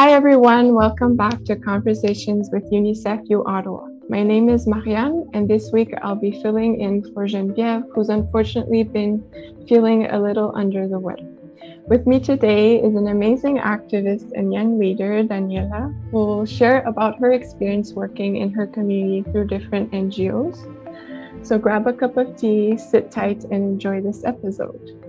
Hi, 0.00 0.12
everyone. 0.12 0.74
Welcome 0.74 1.14
back 1.14 1.44
to 1.44 1.56
Conversations 1.56 2.48
with 2.50 2.64
UNICEF 2.72 3.28
U 3.28 3.44
Ottawa. 3.44 3.86
My 4.08 4.22
name 4.22 4.48
is 4.48 4.66
Marianne, 4.66 5.28
and 5.34 5.46
this 5.46 5.72
week 5.74 5.92
I'll 6.00 6.16
be 6.16 6.40
filling 6.40 6.80
in 6.80 7.02
for 7.12 7.26
Geneviève, 7.26 7.84
who's 7.92 8.08
unfortunately 8.08 8.82
been 8.82 9.22
feeling 9.68 10.06
a 10.06 10.18
little 10.18 10.56
under 10.56 10.88
the 10.88 10.98
weather. 10.98 11.28
With 11.86 12.06
me 12.06 12.18
today 12.18 12.80
is 12.80 12.94
an 12.94 13.08
amazing 13.08 13.58
activist 13.58 14.32
and 14.32 14.54
young 14.54 14.78
leader, 14.78 15.22
Daniela, 15.22 15.94
who 16.10 16.16
will 16.16 16.46
share 16.46 16.80
about 16.84 17.18
her 17.18 17.32
experience 17.32 17.92
working 17.92 18.36
in 18.36 18.50
her 18.52 18.66
community 18.66 19.30
through 19.30 19.48
different 19.48 19.92
NGOs. 19.92 20.64
So 21.46 21.58
grab 21.58 21.86
a 21.86 21.92
cup 21.92 22.16
of 22.16 22.38
tea, 22.38 22.78
sit 22.78 23.10
tight, 23.10 23.44
and 23.44 23.76
enjoy 23.76 24.00
this 24.00 24.24
episode. 24.24 24.99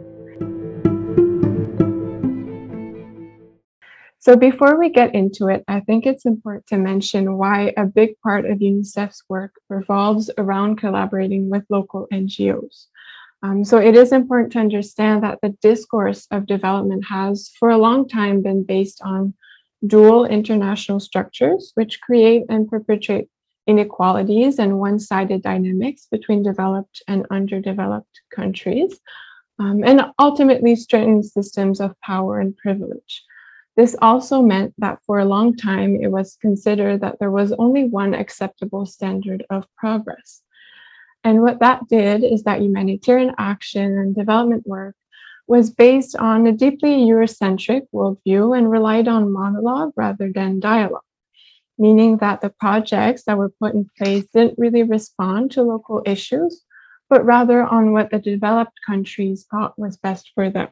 So 4.21 4.35
before 4.35 4.77
we 4.77 4.89
get 4.89 5.15
into 5.15 5.47
it, 5.47 5.63
I 5.67 5.79
think 5.79 6.05
it's 6.05 6.27
important 6.27 6.67
to 6.67 6.77
mention 6.77 7.39
why 7.39 7.73
a 7.75 7.87
big 7.87 8.19
part 8.21 8.45
of 8.45 8.59
UNICEF's 8.59 9.23
work 9.27 9.55
revolves 9.67 10.29
around 10.37 10.75
collaborating 10.75 11.49
with 11.49 11.65
local 11.71 12.07
NGOs. 12.13 12.85
Um, 13.41 13.65
so 13.65 13.79
it 13.79 13.95
is 13.95 14.11
important 14.11 14.51
to 14.51 14.59
understand 14.59 15.23
that 15.23 15.39
the 15.41 15.57
discourse 15.63 16.27
of 16.29 16.45
development 16.45 17.03
has 17.09 17.49
for 17.59 17.71
a 17.71 17.79
long 17.79 18.07
time 18.07 18.43
been 18.43 18.63
based 18.63 19.01
on 19.03 19.33
dual 19.87 20.25
international 20.25 20.99
structures, 20.99 21.71
which 21.73 21.99
create 21.99 22.43
and 22.47 22.69
perpetuate 22.69 23.27
inequalities 23.65 24.59
and 24.59 24.77
one-sided 24.77 25.41
dynamics 25.41 26.07
between 26.11 26.43
developed 26.43 27.01
and 27.07 27.25
underdeveloped 27.31 28.21
countries, 28.29 28.99
um, 29.57 29.83
and 29.83 30.03
ultimately 30.19 30.75
strengthen 30.75 31.23
systems 31.23 31.81
of 31.81 31.99
power 32.01 32.39
and 32.39 32.55
privilege. 32.57 33.23
This 33.77 33.95
also 34.01 34.41
meant 34.41 34.73
that 34.79 34.99
for 35.05 35.19
a 35.19 35.25
long 35.25 35.55
time, 35.55 35.95
it 36.01 36.11
was 36.11 36.37
considered 36.41 37.01
that 37.01 37.19
there 37.19 37.31
was 37.31 37.53
only 37.53 37.85
one 37.85 38.13
acceptable 38.13 38.85
standard 38.85 39.45
of 39.49 39.65
progress. 39.77 40.41
And 41.23 41.41
what 41.41 41.59
that 41.59 41.87
did 41.87 42.23
is 42.23 42.43
that 42.43 42.61
humanitarian 42.61 43.33
action 43.37 43.97
and 43.97 44.15
development 44.15 44.67
work 44.67 44.95
was 45.47 45.69
based 45.69 46.15
on 46.15 46.47
a 46.47 46.51
deeply 46.51 47.05
Eurocentric 47.05 47.87
worldview 47.93 48.57
and 48.57 48.71
relied 48.71 49.07
on 49.07 49.31
monologue 49.31 49.91
rather 49.95 50.31
than 50.31 50.59
dialogue, 50.59 51.01
meaning 51.77 52.17
that 52.17 52.41
the 52.41 52.49
projects 52.49 53.23
that 53.23 53.37
were 53.37 53.53
put 53.59 53.73
in 53.73 53.89
place 53.97 54.25
didn't 54.33 54.57
really 54.57 54.83
respond 54.83 55.51
to 55.51 55.61
local 55.61 56.01
issues, 56.05 56.63
but 57.09 57.25
rather 57.25 57.63
on 57.63 57.91
what 57.91 58.09
the 58.11 58.19
developed 58.19 58.79
countries 58.85 59.45
thought 59.49 59.77
was 59.77 59.97
best 59.97 60.31
for 60.35 60.49
them. 60.49 60.69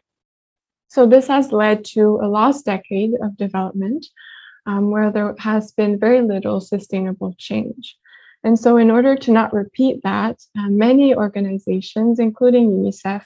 So 0.89 1.05
this 1.05 1.27
has 1.27 1.51
led 1.51 1.85
to 1.93 2.19
a 2.21 2.27
lost 2.27 2.65
decade 2.65 3.11
of 3.21 3.37
development 3.37 4.05
um, 4.65 4.91
where 4.91 5.11
there 5.11 5.35
has 5.39 5.71
been 5.71 5.99
very 5.99 6.21
little 6.21 6.59
sustainable 6.59 7.35
change. 7.37 7.95
And 8.43 8.57
so 8.57 8.77
in 8.77 8.89
order 8.89 9.15
to 9.15 9.31
not 9.31 9.53
repeat 9.53 10.01
that, 10.03 10.39
uh, 10.57 10.69
many 10.69 11.13
organizations, 11.13 12.19
including 12.19 12.69
UNICEF, 12.69 13.23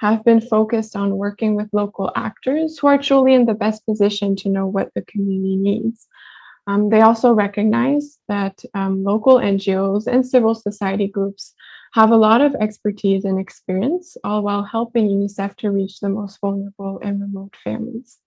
have 0.00 0.24
been 0.24 0.40
focused 0.40 0.96
on 0.96 1.16
working 1.16 1.54
with 1.54 1.68
local 1.72 2.10
actors 2.16 2.78
who 2.78 2.88
are 2.88 2.98
truly 2.98 3.34
in 3.34 3.46
the 3.46 3.54
best 3.54 3.86
position 3.86 4.34
to 4.36 4.48
know 4.48 4.66
what 4.66 4.90
the 4.94 5.02
community 5.02 5.56
needs. 5.56 6.08
Um, 6.66 6.88
they 6.88 7.02
also 7.02 7.32
recognize 7.32 8.18
that 8.28 8.64
um, 8.74 9.04
local 9.04 9.36
NGOs 9.36 10.06
and 10.06 10.26
civil 10.26 10.54
society 10.54 11.06
groups 11.06 11.54
have 11.94 12.10
a 12.10 12.16
lot 12.16 12.40
of 12.40 12.56
expertise 12.56 13.24
and 13.24 13.38
experience, 13.38 14.16
all 14.24 14.42
while 14.42 14.64
helping 14.64 15.06
UNICEF 15.08 15.54
to 15.58 15.70
reach 15.70 16.00
the 16.00 16.08
most 16.08 16.40
vulnerable 16.40 16.98
and 17.04 17.20
remote 17.20 17.54
families. 17.62 18.18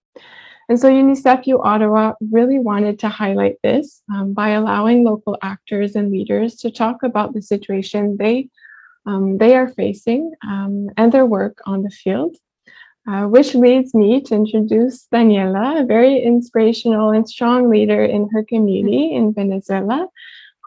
And 0.69 0.79
so 0.79 0.89
UNICEF 0.89 1.45
U 1.47 1.61
Ottawa 1.61 2.13
really 2.31 2.59
wanted 2.59 2.97
to 2.99 3.09
highlight 3.09 3.57
this 3.63 4.01
um, 4.13 4.33
by 4.33 4.49
allowing 4.51 5.03
local 5.03 5.37
actors 5.41 5.97
and 5.97 6.09
leaders 6.11 6.55
to 6.61 6.71
talk 6.71 7.03
about 7.03 7.33
the 7.33 7.41
situation 7.41 8.15
they, 8.17 8.49
um, 9.05 9.37
they 9.37 9.53
are 9.53 9.67
facing 9.67 10.31
um, 10.47 10.89
and 10.95 11.11
their 11.11 11.25
work 11.25 11.57
on 11.65 11.83
the 11.83 11.89
field. 11.89 12.37
Uh, 13.09 13.25
which 13.25 13.55
leads 13.55 13.93
me 13.93 14.19
to 14.19 14.35
introduce 14.35 15.07
Daniela, 15.13 15.79
a 15.79 15.85
very 15.85 16.21
inspirational 16.21 17.11
and 17.11 17.27
strong 17.29 17.69
leader 17.69 18.03
in 18.03 18.27
her 18.33 18.43
community 18.43 19.15
in 19.15 19.33
Venezuela, 19.33 20.09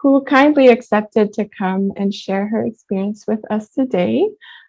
who 0.01 0.23
kindly 0.23 0.67
accepted 0.69 1.31
to 1.33 1.47
come 1.47 1.91
and 1.95 2.13
share 2.13 2.47
her 2.47 2.65
experience 2.65 3.25
with 3.27 3.39
us 3.51 3.69
today. 3.69 4.27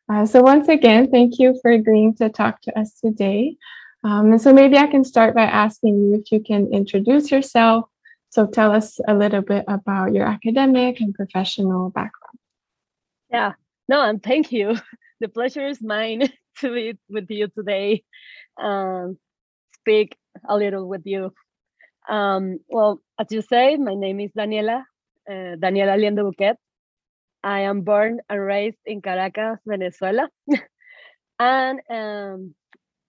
Uh, 0.09 0.27
so 0.27 0.43
once 0.43 0.69
again, 0.69 1.11
thank 1.11 1.39
you 1.39 1.59
for 1.63 1.71
agreeing 1.71 2.15
to 2.15 2.29
talk 2.29 2.61
to 2.61 2.79
us 2.79 3.01
today. 3.01 3.57
Um, 4.05 4.33
and 4.33 4.43
so 4.43 4.53
maybe 4.53 4.77
I 4.77 4.89
can 4.89 5.05
start 5.05 5.35
by 5.35 5.45
asking 5.45 5.97
you 5.97 6.15
if 6.17 6.31
you 6.31 6.41
can 6.41 6.71
introduce 6.73 7.31
yourself. 7.31 7.87
So 8.29 8.47
tell 8.47 8.73
us 8.73 9.01
a 9.09 9.15
little 9.15 9.41
bit 9.41 9.65
about 9.69 10.13
your 10.13 10.27
academic 10.27 11.01
and 11.01 11.15
professional 11.15 11.89
background. 11.91 12.39
Yeah, 13.31 13.53
no, 13.89 14.03
and 14.03 14.23
thank 14.23 14.53
you. 14.53 14.77
The 15.21 15.29
pleasure 15.29 15.69
is 15.69 15.81
mine 15.81 16.33
to 16.59 16.75
be 16.75 16.99
with 17.09 17.31
you 17.31 17.47
today, 17.47 18.03
um, 18.61 19.19
speak 19.77 20.17
a 20.49 20.57
little 20.57 20.89
with 20.89 21.03
you. 21.05 21.33
Um, 22.09 22.59
well, 22.69 23.01
as 23.21 23.29
you 23.31 23.41
say, 23.41 23.77
my 23.77 23.95
name 23.95 24.19
is 24.19 24.33
Daniela 24.37 24.83
uh, 25.29 25.57
Daniela 25.57 25.97
Liendo 25.97 26.25
Buquet. 26.25 26.57
I 27.45 27.61
am 27.61 27.83
born 27.83 28.21
and 28.29 28.41
raised 28.41 28.79
in 28.87 29.03
Caracas, 29.03 29.59
Venezuela. 29.67 30.29
and 31.39 31.81
um, 31.91 32.55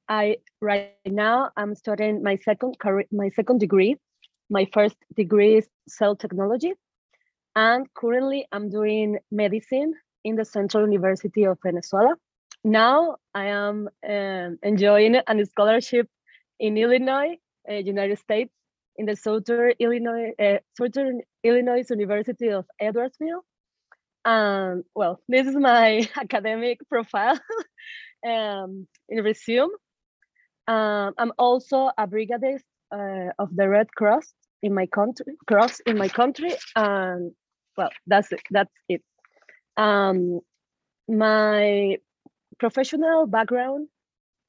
I 0.07 0.37
right 0.59 0.93
now 1.05 1.51
I'm 1.55 1.75
studying 1.75 2.23
my 2.23 2.37
second 2.37 2.75
my 3.11 3.29
second 3.29 3.59
degree. 3.59 3.95
My 4.49 4.67
first 4.73 4.97
degree 5.15 5.57
is 5.57 5.67
cell 5.87 6.15
technology, 6.15 6.73
and 7.55 7.87
currently 7.93 8.45
I'm 8.51 8.69
doing 8.69 9.19
medicine 9.31 9.93
in 10.23 10.35
the 10.35 10.45
Central 10.45 10.83
University 10.83 11.43
of 11.45 11.57
Venezuela. 11.63 12.15
Now 12.63 13.17
I 13.33 13.45
am 13.45 13.89
um, 14.09 14.57
enjoying 14.63 15.15
a 15.15 15.45
scholarship 15.45 16.07
in 16.59 16.77
Illinois, 16.77 17.37
uh, 17.69 17.73
United 17.73 18.19
States, 18.19 18.53
in 18.97 19.05
the 19.05 19.15
Southern 19.15 19.73
Illinois, 19.79 20.31
uh, 20.39 20.57
Southern 20.77 21.21
Illinois 21.43 21.85
University 21.89 22.49
of 22.49 22.65
Edwardsville. 22.81 23.41
Um, 24.25 24.83
well, 24.95 25.19
this 25.27 25.47
is 25.47 25.55
my 25.55 26.07
academic 26.15 26.79
profile 26.89 27.39
um, 28.25 28.87
in 29.09 29.23
resume. 29.23 29.69
Um, 30.67 31.13
I'm 31.17 31.33
also 31.37 31.91
a 31.97 32.07
brigadier 32.07 32.61
uh, 32.91 33.31
of 33.37 33.55
the 33.55 33.67
Red 33.67 33.93
Cross 33.93 34.33
in 34.61 34.73
my 34.73 34.85
country, 34.85 35.35
cross 35.45 35.81
in 35.81 35.97
my 35.97 36.07
country, 36.07 36.53
and 36.75 37.33
well, 37.77 37.89
that's 38.07 38.31
it. 38.31 38.41
That's 38.49 38.71
it. 38.87 39.03
Um, 39.75 40.39
my 41.09 41.97
professional 42.59 43.27
background 43.27 43.89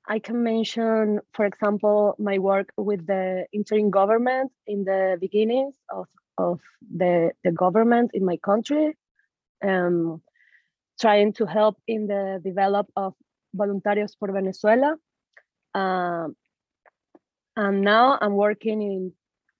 I 0.06 0.18
can 0.18 0.42
mention, 0.42 1.20
for 1.32 1.46
example, 1.46 2.14
my 2.18 2.38
work 2.38 2.70
with 2.76 3.06
the 3.06 3.46
interim 3.52 3.90
government 3.90 4.52
in 4.66 4.84
the 4.84 5.16
beginnings 5.18 5.74
of, 5.88 6.06
of 6.38 6.60
the, 6.94 7.32
the 7.42 7.52
government 7.52 8.10
in 8.14 8.24
my 8.24 8.36
country, 8.38 8.96
um, 9.62 10.20
trying 11.00 11.32
to 11.34 11.46
help 11.46 11.76
in 11.86 12.06
the 12.06 12.40
develop 12.44 12.86
of 12.96 13.14
Voluntarios 13.56 14.12
for 14.18 14.32
Venezuela. 14.32 14.96
Um, 15.74 16.36
and 17.56 17.82
now 17.82 18.18
I'm 18.20 18.34
working 18.34 18.82
in, 18.82 19.12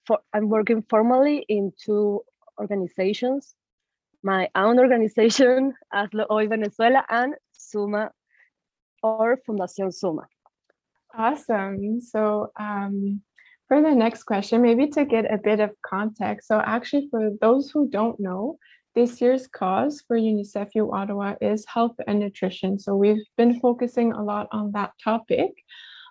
for, 0.07 0.19
I'm 0.33 0.49
working 0.49 0.83
formally 0.89 1.45
in 1.49 1.73
two 1.79 2.23
organizations, 2.59 3.55
my 4.23 4.49
own 4.55 4.79
organization, 4.79 5.75
Hazlo 5.95 6.27
Hoy 6.29 6.49
Venezuela, 6.49 7.05
and 7.09 7.35
Suma 7.53 8.11
or 9.03 9.39
Fundación 9.47 9.93
Suma. 9.93 10.27
Awesome. 11.17 12.01
So 12.01 12.51
um, 12.59 13.23
for 13.69 13.81
the 13.81 13.95
next 13.95 14.25
question, 14.25 14.63
maybe 14.63 14.89
to 14.89 15.05
get 15.05 15.33
a 15.33 15.39
bit 15.39 15.61
of 15.61 15.71
context. 15.83 16.49
So 16.49 16.61
actually 16.61 17.09
for 17.11 17.31
those 17.41 17.71
who 17.71 17.89
don't 17.89 18.19
know, 18.21 18.59
this 18.95 19.21
year's 19.21 19.47
cause 19.47 20.03
for 20.07 20.17
UNICEF 20.17 20.69
U 20.75 20.93
Ottawa 20.93 21.35
is 21.41 21.65
health 21.67 21.97
and 22.07 22.21
nutrition. 22.21 22.79
So 22.79 22.95
we've 22.95 23.25
been 23.37 23.59
focusing 23.61 24.13
a 24.13 24.23
lot 24.23 24.49
on 24.53 24.71
that 24.73 24.93
topic. 25.03 25.51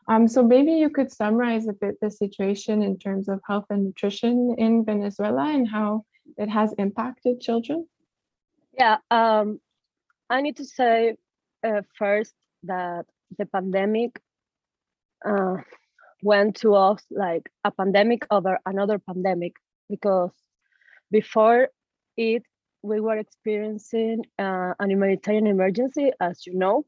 Um, 0.09 0.27
so 0.27 0.43
maybe 0.43 0.73
you 0.73 0.89
could 0.89 1.11
summarize 1.11 1.67
a 1.67 1.73
bit 1.73 1.95
the 2.01 2.11
situation 2.11 2.81
in 2.81 2.97
terms 2.99 3.29
of 3.29 3.39
health 3.47 3.65
and 3.69 3.85
nutrition 3.85 4.55
in 4.57 4.83
Venezuela 4.83 5.45
and 5.53 5.67
how 5.67 6.03
it 6.37 6.49
has 6.49 6.73
impacted 6.77 7.39
children. 7.39 7.87
Yeah, 8.77 8.97
um, 9.11 9.61
I 10.29 10.41
need 10.41 10.57
to 10.57 10.65
say 10.65 11.15
uh, 11.63 11.83
first 11.97 12.33
that 12.63 13.05
the 13.37 13.45
pandemic 13.45 14.19
uh, 15.25 15.57
went 16.23 16.55
to 16.57 16.75
us 16.75 17.03
like 17.11 17.49
a 17.65 17.71
pandemic 17.71 18.25
over 18.31 18.59
another 18.65 18.99
pandemic 18.99 19.53
because 19.89 20.31
before 21.11 21.69
it 22.17 22.43
we 22.83 22.99
were 22.99 23.17
experiencing 23.17 24.23
uh, 24.39 24.73
an 24.79 24.89
humanitarian 24.91 25.47
emergency 25.47 26.11
as 26.21 26.45
you 26.47 26.55
know 26.55 26.85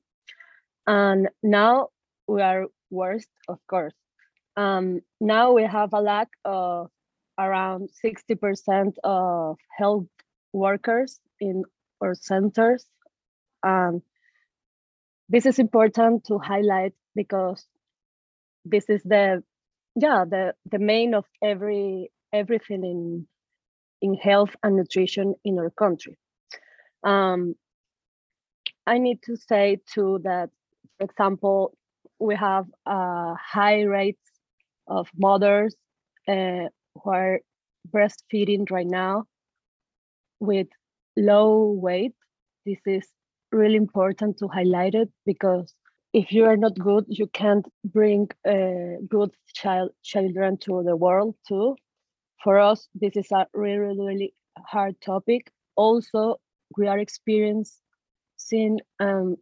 and 0.88 1.30
now 1.44 1.90
we 2.28 2.42
are 2.42 2.66
worse 2.92 3.28
of 3.50 3.60
course 3.68 3.94
Um, 4.58 5.02
now 5.22 5.54
we 5.54 5.64
have 5.64 5.94
a 5.94 6.02
lack 6.02 6.30
of 6.46 6.90
around 7.38 7.90
60% 8.04 8.94
of 9.04 9.58
health 9.78 10.08
workers 10.54 11.20
in 11.40 11.64
our 12.02 12.16
centers. 12.16 12.86
Um, 13.64 14.02
this 15.30 15.46
is 15.46 15.60
important 15.60 16.26
to 16.26 16.40
highlight 16.40 16.94
because 17.16 17.66
this 18.66 18.90
is 18.90 19.04
the 19.04 19.44
yeah 19.96 20.26
the 20.30 20.54
the 20.72 20.80
main 20.80 21.14
of 21.16 21.26
every 21.44 22.12
everything 22.34 22.84
in 22.84 23.28
in 24.02 24.16
health 24.16 24.56
and 24.64 24.76
nutrition 24.78 25.36
in 25.46 25.60
our 25.60 25.72
country. 25.72 26.18
Um, 27.04 27.56
i 28.88 28.98
need 28.98 29.22
to 29.24 29.36
say 29.36 29.80
too 29.94 30.20
that 30.24 30.50
for 30.98 31.04
example 31.06 31.78
we 32.20 32.36
have 32.36 32.66
uh, 32.86 33.34
high 33.36 33.82
rates 33.82 34.32
of 34.88 35.10
mothers 35.18 35.76
uh, 36.28 36.68
who 36.96 37.10
are 37.12 37.40
breastfeeding 37.94 38.70
right 38.72 38.88
now 38.88 39.26
with 40.40 40.68
low 41.18 41.72
weight. 41.72 42.14
This 42.66 42.80
is 42.86 43.08
really 43.52 43.76
important 43.76 44.38
to 44.40 44.48
highlight 44.48 44.96
it 44.96 45.10
because 45.26 45.74
if 46.16 46.32
you 46.32 46.46
are 46.46 46.56
not 46.58 46.80
good, 46.80 47.06
you 47.10 47.28
can't 47.28 47.68
bring 47.84 48.30
uh, 48.48 49.02
good 49.10 49.32
child 49.54 49.92
children 50.02 50.58
to 50.60 50.82
the 50.84 50.96
world 50.96 51.36
too. 51.48 51.76
For 52.44 52.60
us, 52.60 52.88
this 52.96 53.18
is 53.18 53.32
a 53.34 53.48
really 53.54 54.00
really 54.00 54.34
hard 54.60 54.96
topic. 55.02 55.52
Also, 55.76 56.38
we 56.78 56.88
are 56.88 57.00
experiencing 57.00 58.80
um, 59.02 59.38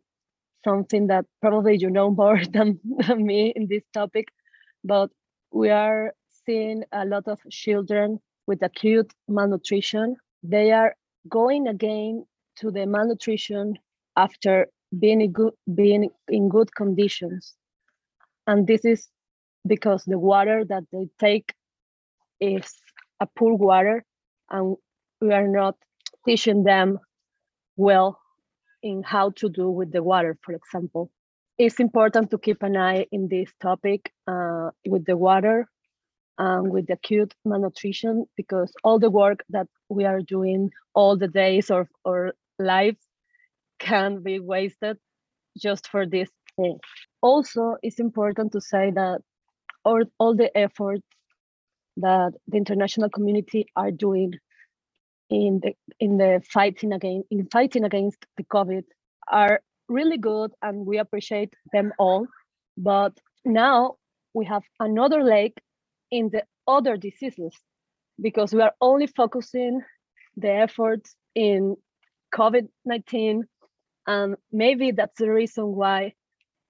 something 0.66 1.08
that 1.08 1.26
probably 1.42 1.78
you 1.78 1.92
know 1.92 2.12
more 2.12 2.42
than, 2.54 2.80
than 3.08 3.26
me 3.26 3.54
in 3.56 3.68
this 3.68 3.84
topic, 3.94 4.30
but 4.84 5.12
we 5.52 5.70
are 5.70 6.14
seeing 6.46 6.84
a 6.92 7.06
lot 7.06 7.28
of 7.28 7.40
children 7.52 8.20
with 8.48 8.64
acute 8.64 9.14
malnutrition. 9.28 10.16
They 10.44 10.72
are 10.72 10.96
going 11.30 11.68
again 11.68 12.26
to 12.58 12.72
the 12.72 12.88
malnutrition 12.88 13.76
after 14.18 14.68
being 15.00 15.22
in 15.22 15.32
good 15.32 15.54
being 15.74 16.10
in 16.28 16.50
good 16.50 16.74
conditions. 16.76 17.54
And 18.48 18.68
this 18.68 18.86
is 18.86 19.08
because 19.66 20.04
the 20.06 20.20
water 20.20 20.66
that 20.66 20.84
they 20.92 21.08
take 21.20 21.54
is 22.40 22.74
a 23.20 23.26
poor 23.26 23.54
water 23.56 24.04
and 24.50 24.76
we 25.22 25.32
are 25.34 25.48
not 25.48 25.76
teaching 26.26 26.64
them 26.64 27.00
well 27.78 28.20
in 28.82 29.02
how 29.04 29.30
to 29.32 29.50
do 29.50 29.70
with 29.70 29.92
the 29.92 30.04
water 30.04 30.38
for 30.42 30.54
example. 30.54 31.10
It's 31.58 31.80
important 31.80 32.32
to 32.32 32.38
keep 32.38 32.64
an 32.64 32.76
eye 32.76 33.06
in 33.12 33.28
this 33.30 33.52
topic 33.62 34.12
uh, 34.28 34.72
with 34.88 35.06
the 35.06 35.16
water 35.16 35.68
and 36.38 36.72
with 36.72 36.88
the 36.88 36.94
acute 36.94 37.34
malnutrition 37.46 38.26
because 38.36 38.74
all 38.84 39.00
the 39.00 39.12
work 39.12 39.44
that 39.50 39.68
we 39.88 40.04
are 40.06 40.22
doing 40.22 40.72
all 40.96 41.16
the 41.16 41.28
days 41.28 41.70
of 41.70 41.88
our 42.08 42.34
lives 42.58 43.06
can 43.80 44.22
be 44.24 44.40
wasted 44.40 44.98
just 45.58 45.88
for 45.88 46.06
this 46.06 46.30
thing. 46.56 46.80
Also, 47.22 47.76
it's 47.82 48.00
important 48.00 48.52
to 48.54 48.62
say 48.62 48.92
that 48.92 49.20
all, 49.86 50.04
all 50.20 50.36
the 50.36 50.56
efforts 50.58 51.08
that 51.98 52.34
the 52.48 52.58
international 52.58 53.10
community 53.10 53.66
are 53.76 53.92
doing 53.92 54.34
in 55.30 55.60
the 55.64 55.74
in 56.00 56.18
the 56.18 56.42
fighting 56.52 56.92
against 56.92 57.28
in 57.32 57.48
fighting 57.52 57.84
against 57.84 58.26
the 58.38 58.44
COVID 58.44 58.84
are 59.32 59.62
really 59.88 60.18
good 60.18 60.52
and 60.62 60.86
we 60.86 60.98
appreciate 60.98 61.54
them 61.72 61.94
all. 61.98 62.28
But 62.78 63.14
now 63.46 63.96
we 64.34 64.46
have 64.46 64.64
another 64.80 65.24
leg 65.24 65.54
in 66.12 66.30
the 66.30 66.44
other 66.68 66.98
diseases 66.98 67.54
because 68.22 68.54
we 68.54 68.62
are 68.62 68.74
only 68.82 69.08
focusing 69.08 69.82
the 70.38 70.50
efforts 70.50 71.16
in 71.36 71.76
COVID-19 72.34 73.42
and 74.08 74.36
maybe 74.52 74.92
that's 74.92 75.20
the 75.20 75.32
reason 75.32 75.66
why 75.76 76.14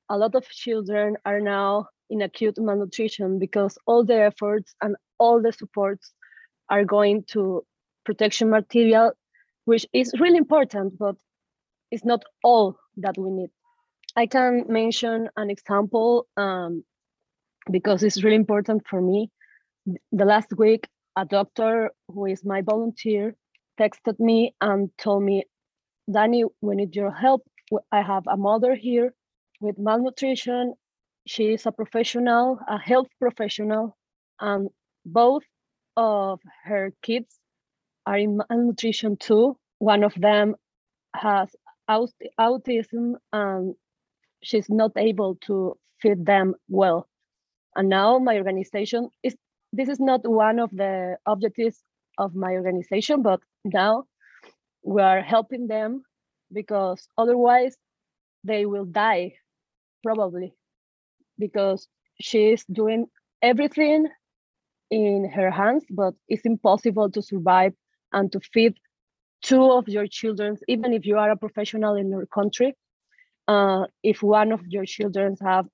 a 0.10 0.18
lot 0.18 0.36
of 0.36 0.48
children 0.50 1.18
are 1.26 1.40
now 1.40 1.88
in 2.10 2.22
acute 2.22 2.58
malnutrition 2.58 3.40
because 3.40 3.78
all 3.86 4.04
the 4.04 4.16
efforts 4.16 4.76
and 4.82 4.96
all 5.18 5.42
the 5.42 5.52
supports 5.52 6.12
are 6.70 6.86
going 6.86 7.24
to 7.30 7.66
protection 8.06 8.50
material, 8.50 9.12
which 9.66 9.86
is 9.94 10.14
really 10.20 10.38
important, 10.38 10.98
but 10.98 11.16
it's 11.92 12.06
not 12.06 12.24
all 12.44 12.78
that 12.98 13.18
we 13.18 13.32
need. 13.32 13.50
I 14.16 14.28
can 14.28 14.66
mention 14.68 15.30
an 15.38 15.50
example 15.50 16.28
um, 16.38 16.84
because 17.72 18.04
it's 18.04 18.24
really 18.24 18.36
important 18.36 18.84
for 18.88 19.02
me. 19.02 19.32
The 20.12 20.26
last 20.26 20.52
week, 20.58 20.88
a 21.16 21.26
doctor 21.26 21.92
who 22.08 22.26
is 22.26 22.44
my 22.46 22.62
volunteer 22.62 23.36
texted 23.80 24.20
me 24.20 24.56
and 24.62 24.90
told 24.98 25.24
me 25.24 25.46
Danny, 26.12 26.44
we 26.62 26.76
need 26.76 26.96
your 26.96 27.12
help. 27.12 27.44
I 27.92 28.02
have 28.02 28.24
a 28.28 28.38
mother 28.38 28.76
here 28.76 29.14
with 29.62 29.78
malnutrition. 29.78 30.76
She 31.26 31.54
is 31.54 31.66
a 31.66 31.72
professional, 31.72 32.60
a 32.68 32.78
health 32.78 33.08
professional, 33.20 33.98
and 34.40 34.70
both 35.06 35.44
of 35.98 36.40
her 36.66 36.94
kids 37.02 37.40
are 38.06 38.18
in 38.18 38.38
malnutrition 38.38 39.18
too. 39.18 39.58
One 39.80 40.04
of 40.04 40.14
them 40.16 40.56
has 41.16 41.56
autism 41.90 43.16
and 43.32 43.76
she's 44.44 44.70
not 44.70 44.92
able 44.98 45.36
to 45.48 45.78
feed 46.02 46.26
them 46.26 46.56
well. 46.70 47.08
And 47.76 47.90
now 47.90 48.20
my 48.20 48.38
organization 48.38 49.10
is 49.24 49.36
this 49.74 49.90
is 49.90 50.00
not 50.00 50.28
one 50.28 50.60
of 50.60 50.70
the 50.72 51.18
objectives 51.26 51.84
of 52.18 52.36
my 52.36 52.54
organization, 52.54 53.24
but 53.24 53.42
now 53.66 54.06
we 54.84 55.02
are 55.02 55.22
helping 55.22 55.68
them 55.68 56.04
because 56.52 57.08
otherwise 57.18 57.76
they 58.44 58.66
will 58.66 58.86
die 58.86 59.34
probably 60.04 60.54
because 61.40 61.88
she's 62.22 62.64
doing 62.66 63.08
everything 63.42 64.08
in 64.92 65.30
her 65.30 65.50
hands 65.50 65.84
but 65.90 66.14
it's 66.28 66.46
impossible 66.46 67.10
to 67.10 67.22
survive 67.22 67.74
and 68.12 68.32
to 68.32 68.40
feed 68.54 68.76
two 69.42 69.72
of 69.72 69.88
your 69.88 70.08
children 70.08 70.58
even 70.68 70.94
if 70.94 71.06
you 71.06 71.18
are 71.18 71.32
a 71.32 71.38
professional 71.38 71.96
in 71.96 72.10
your 72.10 72.26
country 72.26 72.76
uh, 73.48 73.86
if 74.04 74.22
one 74.22 74.52
of 74.52 74.62
your 74.68 74.86
children 74.86 75.36
have 75.42 75.66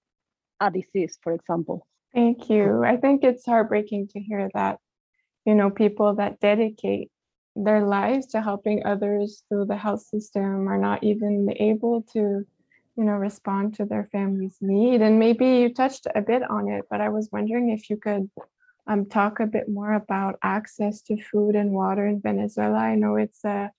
a 0.59 0.71
disease 0.71 1.17
for 1.21 1.33
example. 1.33 1.85
Thank 2.13 2.49
you. 2.49 2.83
I 2.83 2.97
think 2.97 3.23
it's 3.23 3.45
heartbreaking 3.45 4.09
to 4.09 4.19
hear 4.19 4.49
that 4.53 4.79
you 5.45 5.55
know 5.55 5.69
people 5.69 6.15
that 6.15 6.39
dedicate 6.39 7.11
their 7.55 7.83
lives 7.85 8.27
to 8.27 8.41
helping 8.41 8.85
others 8.85 9.43
through 9.49 9.65
the 9.65 9.75
health 9.77 10.01
system 10.01 10.67
are 10.67 10.77
not 10.77 11.03
even 11.03 11.51
able 11.57 12.01
to 12.13 12.45
you 12.95 13.05
know 13.05 13.13
respond 13.13 13.73
to 13.75 13.85
their 13.85 14.09
family's 14.11 14.57
need. 14.61 15.01
And 15.01 15.19
maybe 15.19 15.45
you 15.45 15.73
touched 15.73 16.07
a 16.13 16.21
bit 16.21 16.43
on 16.49 16.69
it 16.69 16.85
but 16.89 17.01
i 17.01 17.09
was 17.09 17.29
wondering 17.31 17.69
if 17.69 17.89
you 17.89 17.97
could 17.97 18.29
um, 18.87 19.05
talk 19.05 19.39
a 19.39 19.45
bit 19.45 19.69
more 19.69 19.93
about 19.93 20.39
access 20.41 21.01
to 21.03 21.21
food 21.21 21.55
and 21.55 21.71
water 21.71 22.07
in 22.07 22.21
venezuela. 22.21 22.77
I 22.77 22.95
know 22.95 23.15
it's 23.15 23.43
a 23.45 23.71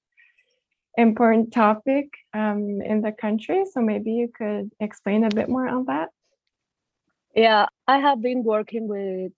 important 0.96 1.52
topic 1.52 2.06
um, 2.34 2.80
in 2.82 3.00
the 3.00 3.12
country 3.12 3.64
so 3.70 3.80
maybe 3.80 4.12
you 4.12 4.28
could 4.36 4.70
explain 4.80 5.24
a 5.24 5.30
bit 5.30 5.48
more 5.48 5.68
on 5.68 5.84
that. 5.86 6.08
Yeah 7.34 7.66
i 7.86 7.98
have 7.98 8.20
been 8.20 8.42
working 8.42 8.88
with 8.88 9.32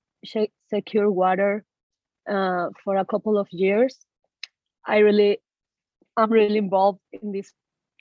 secure 0.71 1.11
water 1.11 1.65
uh, 2.29 2.69
for 2.85 2.97
a 2.97 3.05
couple 3.05 3.37
of 3.37 3.49
years 3.51 3.99
I 4.87 4.99
really, 4.99 5.39
I'm 6.17 6.31
really 6.31 6.59
involved 6.59 7.01
in 7.13 7.33
this 7.33 7.53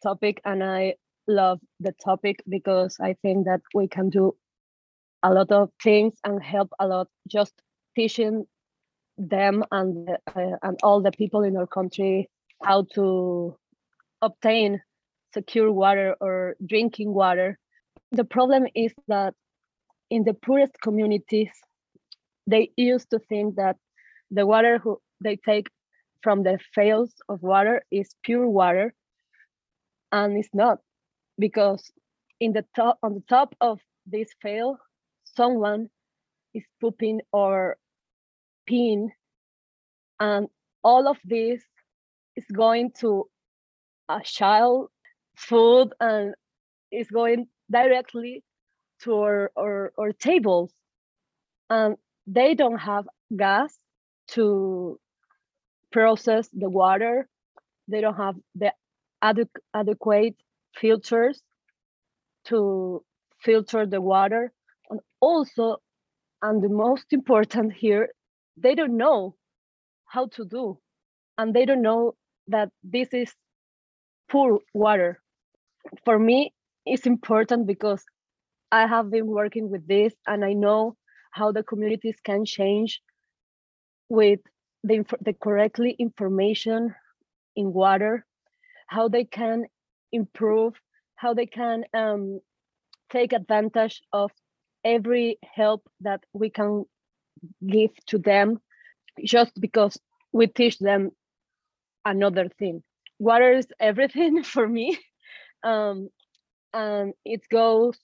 topic 0.04 0.42
and 0.46 0.64
I 0.64 0.96
love 1.28 1.60
the 1.80 1.94
topic 2.04 2.44
because 2.50 2.98
I 3.00 3.16
think 3.22 3.46
that 3.46 3.62
we 3.74 3.88
can 3.88 4.10
do 4.10 4.36
a 5.24 5.32
lot 5.32 5.52
of 5.52 5.70
things 5.82 6.14
and 6.24 6.42
help 6.42 6.70
a 6.80 6.88
lot 6.88 7.08
just 7.28 7.54
teaching 7.96 8.46
them 9.18 9.64
and 9.72 10.10
uh, 10.36 10.58
and 10.64 10.80
all 10.82 11.02
the 11.02 11.12
people 11.12 11.44
in 11.44 11.56
our 11.56 11.68
country 11.68 12.28
how 12.64 12.86
to 12.96 13.56
obtain 14.22 14.82
secure 15.34 15.72
water 15.72 16.16
or 16.20 16.56
drinking 16.66 17.14
water. 17.14 17.58
The 18.12 18.24
problem 18.24 18.66
is 18.76 18.94
that 19.08 19.34
in 20.10 20.24
the 20.24 20.34
poorest 20.34 20.74
communities, 20.82 21.52
they 22.48 22.72
used 22.76 23.10
to 23.12 23.20
think 23.20 23.56
that 23.56 23.78
the 24.30 24.46
water 24.46 24.78
who 24.78 25.00
they 25.24 25.38
take 25.38 25.68
from 26.22 26.44
the 26.44 26.60
fails 26.74 27.14
of 27.30 27.42
water 27.42 27.84
is 27.92 28.16
pure 28.24 28.48
water 28.48 28.94
and 30.12 30.38
it's 30.38 30.54
not 30.54 30.80
because 31.40 31.92
in 32.40 32.54
the 32.54 32.66
top 32.76 32.98
on 33.04 33.14
the 33.14 33.24
top 33.30 33.56
of 33.62 33.80
this 34.06 34.30
fail 34.42 34.78
someone 35.24 35.90
is 36.54 36.64
pooping 36.80 37.22
or 37.32 37.78
peeing 38.70 39.10
and 40.20 40.48
all 40.84 41.08
of 41.08 41.18
this 41.24 41.62
is 42.36 42.46
going 42.54 42.92
to 42.92 43.26
a 44.10 44.22
child 44.24 44.90
food 45.36 45.94
and 46.00 46.36
is 46.92 47.08
going 47.10 47.48
directly 47.72 48.44
to 49.02 49.16
our, 49.16 49.52
our, 49.58 49.94
our 49.98 50.12
tables 50.12 50.72
and 51.70 51.96
they 52.28 52.54
don't 52.54 52.78
have 52.78 53.06
gas 53.36 53.74
to 54.28 55.00
process 55.92 56.50
the 56.50 56.70
water. 56.70 57.28
They 57.88 58.02
don't 58.02 58.18
have 58.18 58.36
the 58.56 58.74
adequ- 59.24 59.62
adequate 59.74 60.36
filters 60.76 61.42
to 62.46 63.04
filter 63.40 63.86
the 63.86 64.02
water. 64.02 64.52
And 64.90 65.00
also, 65.20 65.78
and 66.42 66.64
the 66.64 66.70
most 66.70 67.06
important 67.14 67.74
here, 67.74 68.10
they 68.58 68.76
don't 68.76 68.98
know 68.98 69.36
how 70.06 70.28
to 70.30 70.46
do. 70.46 70.80
And 71.38 71.54
they 71.54 71.66
don't 71.66 71.82
know 71.82 72.16
that 72.48 72.70
this 72.84 73.10
is 73.14 73.34
poor 74.30 74.60
water. 74.74 75.22
For 76.06 76.20
me, 76.20 76.54
it's 76.86 77.08
important 77.08 77.68
because 77.68 78.04
I 78.72 78.88
have 78.88 79.12
been 79.12 79.28
working 79.28 79.70
with 79.72 79.88
this 79.88 80.14
and 80.28 80.46
I 80.46 80.54
know 80.54 80.96
how 81.32 81.52
the 81.52 81.64
communities 81.64 82.18
can 82.24 82.46
change 82.46 83.02
with 84.10 84.40
the, 84.84 84.96
inf- 84.96 85.22
the 85.22 85.34
correctly 85.34 85.96
information 86.00 86.96
in 87.56 87.74
water, 87.74 88.26
how 88.88 89.08
they 89.08 89.26
can 89.26 89.66
improve, 90.12 90.74
how 91.16 91.34
they 91.34 91.46
can 91.46 91.84
um, 91.94 92.40
take 93.12 93.34
advantage 93.34 94.02
of 94.14 94.32
every 94.84 95.38
help 95.56 95.84
that 96.02 96.24
we 96.34 96.50
can 96.50 96.86
give 97.68 97.92
to 98.08 98.18
them 98.18 98.60
just 99.24 99.60
because 99.60 99.98
we 100.32 100.48
teach 100.48 100.80
them 100.80 101.12
another 102.06 102.48
thing. 102.50 102.84
Water 103.20 103.54
is 103.54 103.68
everything 103.80 104.44
for 104.44 104.68
me. 104.68 104.98
Um, 105.64 106.10
and 106.74 107.14
it 107.26 107.42
goes 107.50 107.98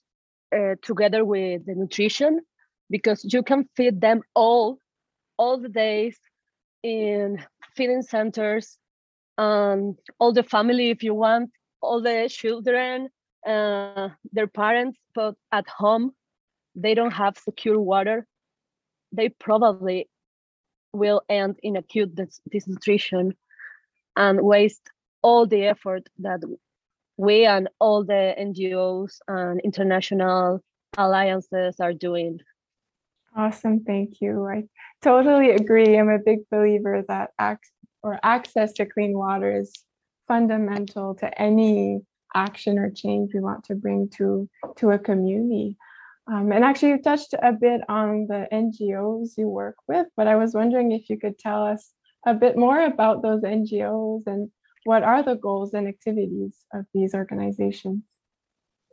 uh, 0.56 0.74
together 0.82 1.24
with 1.24 1.66
the 1.66 1.74
nutrition 1.74 2.40
because 2.90 3.24
you 3.32 3.42
can 3.42 3.68
feed 3.76 4.00
them 4.00 4.22
all 4.34 4.78
all 5.38 5.58
the 5.58 5.68
days 5.68 6.18
in 6.82 7.42
feeding 7.74 8.02
centers 8.02 8.78
um, 9.36 9.96
all 10.18 10.32
the 10.32 10.42
family 10.42 10.90
if 10.90 11.02
you 11.02 11.14
want 11.14 11.50
all 11.80 12.02
the 12.02 12.28
children 12.30 13.08
uh, 13.46 14.08
their 14.32 14.46
parents 14.46 14.98
but 15.14 15.34
at 15.52 15.66
home 15.68 16.12
they 16.78 16.94
don't 16.94 17.12
have 17.12 17.36
secure 17.36 17.78
water. 17.78 18.26
They 19.12 19.28
probably 19.30 20.08
will 20.92 21.22
end 21.28 21.58
in 21.62 21.76
acute 21.76 22.14
dis- 22.14 22.40
disnutrition 22.50 23.34
and 24.16 24.40
waste 24.40 24.90
all 25.22 25.46
the 25.46 25.66
effort 25.66 26.08
that 26.18 26.40
we 27.16 27.44
and 27.44 27.68
all 27.80 28.04
the 28.04 28.34
ngos 28.38 29.18
and 29.26 29.60
international 29.60 30.60
alliances 30.96 31.80
are 31.80 31.92
doing 31.92 32.38
Awesome, 33.36 33.84
thank 33.84 34.20
you. 34.20 34.46
I 34.46 34.64
totally 35.02 35.50
agree. 35.50 35.98
I'm 35.98 36.08
a 36.08 36.18
big 36.18 36.40
believer 36.50 37.04
that 37.08 37.30
or 38.02 38.18
access 38.22 38.72
to 38.74 38.86
clean 38.86 39.16
water 39.16 39.56
is 39.56 39.72
fundamental 40.26 41.14
to 41.16 41.40
any 41.40 42.00
action 42.34 42.78
or 42.78 42.90
change 42.90 43.32
we 43.32 43.40
want 43.40 43.64
to 43.64 43.74
bring 43.74 44.08
to 44.16 44.48
to 44.76 44.90
a 44.90 44.98
community. 44.98 45.76
Um, 46.30 46.52
and 46.52 46.64
actually, 46.64 46.90
you 46.90 47.02
touched 47.02 47.34
a 47.34 47.52
bit 47.52 47.80
on 47.88 48.26
the 48.26 48.46
NGOs 48.52 49.38
you 49.38 49.48
work 49.48 49.76
with, 49.86 50.06
but 50.16 50.26
I 50.26 50.36
was 50.36 50.52
wondering 50.52 50.92
if 50.92 51.08
you 51.08 51.18
could 51.18 51.38
tell 51.38 51.64
us 51.64 51.92
a 52.26 52.34
bit 52.34 52.56
more 52.56 52.80
about 52.82 53.22
those 53.22 53.42
NGOs 53.42 54.26
and 54.26 54.50
what 54.84 55.02
are 55.02 55.22
the 55.22 55.36
goals 55.36 55.74
and 55.74 55.88
activities 55.88 56.54
of 56.72 56.86
these 56.94 57.14
organizations. 57.14 58.02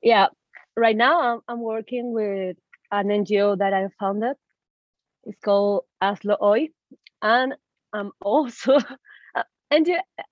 yeah 0.03 0.27
right 0.75 0.97
now 0.97 1.21
i'm, 1.21 1.39
I'm 1.47 1.61
working 1.61 2.11
with 2.11 2.57
an 2.99 3.09
ngo 3.09 3.57
that 3.57 3.73
i 3.73 3.87
founded. 3.99 4.35
It's 5.23 5.39
called 5.39 5.83
Hazlo 6.03 6.67
and 7.21 7.53
i'm 7.93 8.11
also 8.21 8.77
and 9.71 9.87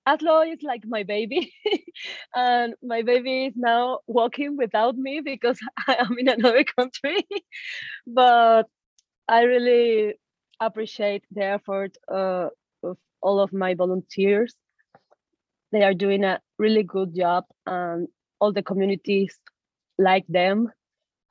Hazlo 0.08 0.52
is 0.52 0.62
like 0.62 0.82
my 0.86 1.02
baby 1.02 1.52
and 2.34 2.74
my 2.82 3.02
baby 3.02 3.46
is 3.46 3.54
now 3.56 3.98
walking 4.06 4.56
without 4.56 4.96
me 4.96 5.20
because 5.24 5.58
i 5.88 5.96
am 5.98 6.16
in 6.18 6.28
another 6.28 6.64
country. 6.64 7.26
But 8.06 8.66
i 9.28 9.42
really 9.42 10.14
appreciate 10.60 11.24
the 11.32 11.44
effort 11.44 11.96
uh, 12.12 12.48
of 12.82 12.96
all 13.22 13.40
of 13.40 13.52
my 13.52 13.74
volunteers. 13.74 14.54
They 15.72 15.82
are 15.82 15.94
doing 15.94 16.24
a 16.24 16.40
really 16.58 16.84
good 16.84 17.14
job 17.14 17.44
and 17.66 18.08
all 18.40 18.52
the 18.52 18.62
communities 18.62 19.36
like 19.98 20.24
them 20.28 20.70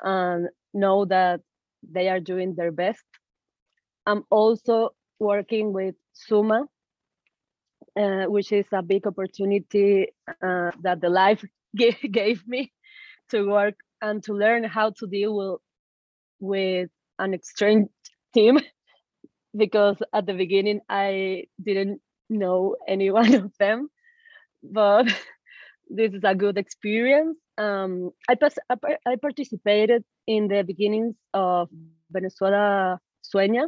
and 0.01 0.49
know 0.73 1.05
that 1.05 1.41
they 1.83 2.09
are 2.09 2.19
doing 2.19 2.55
their 2.55 2.71
best. 2.71 3.03
I'm 4.05 4.23
also 4.29 4.91
working 5.19 5.73
with 5.73 5.95
Suma, 6.13 6.67
uh, 7.95 8.25
which 8.25 8.51
is 8.51 8.65
a 8.73 8.81
big 8.81 9.05
opportunity 9.07 10.07
uh, 10.27 10.71
that 10.81 11.01
the 11.01 11.09
life 11.09 11.43
gave, 11.75 11.97
gave 12.11 12.47
me 12.47 12.71
to 13.31 13.49
work 13.49 13.75
and 14.01 14.23
to 14.23 14.33
learn 14.33 14.63
how 14.63 14.91
to 14.91 15.07
deal 15.07 15.35
with, 15.35 15.59
with 16.39 16.89
an 17.19 17.33
extreme 17.33 17.87
team 18.33 18.59
because 19.57 19.97
at 20.13 20.25
the 20.25 20.33
beginning 20.33 20.81
I 20.89 21.45
didn't 21.63 22.01
know 22.29 22.75
any 22.87 23.11
one 23.11 23.33
of 23.35 23.51
them, 23.59 23.89
but 24.63 25.07
this 25.89 26.13
is 26.13 26.23
a 26.23 26.35
good 26.35 26.57
experience. 26.57 27.37
Um, 27.57 28.11
I, 28.29 28.35
pas- 28.35 28.59
I 28.69 28.75
I 29.05 29.15
participated 29.15 30.03
in 30.27 30.47
the 30.47 30.63
beginnings 30.63 31.15
of 31.33 31.69
Venezuela 32.11 32.99
Sueña, 33.23 33.67